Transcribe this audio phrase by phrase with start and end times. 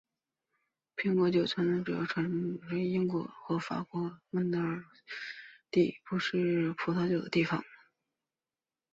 [0.97, 2.25] 苹果酒传统主要产
[2.71, 4.83] 于英国南部和法国西北诺曼
[5.69, 7.63] 底不适宜种植葡萄的地方。